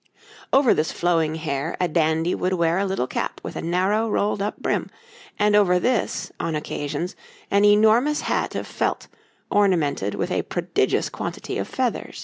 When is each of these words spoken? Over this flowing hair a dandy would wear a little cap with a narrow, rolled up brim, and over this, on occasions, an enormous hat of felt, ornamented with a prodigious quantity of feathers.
Over 0.51 0.73
this 0.73 0.91
flowing 0.91 1.35
hair 1.35 1.77
a 1.79 1.87
dandy 1.87 2.33
would 2.33 2.53
wear 2.53 2.79
a 2.79 2.87
little 2.87 3.05
cap 3.05 3.39
with 3.43 3.55
a 3.55 3.61
narrow, 3.61 4.09
rolled 4.09 4.41
up 4.41 4.57
brim, 4.57 4.89
and 5.37 5.55
over 5.55 5.77
this, 5.77 6.31
on 6.39 6.55
occasions, 6.55 7.15
an 7.51 7.65
enormous 7.65 8.21
hat 8.21 8.55
of 8.55 8.65
felt, 8.65 9.07
ornamented 9.51 10.15
with 10.15 10.31
a 10.31 10.41
prodigious 10.41 11.07
quantity 11.07 11.59
of 11.59 11.67
feathers. 11.67 12.19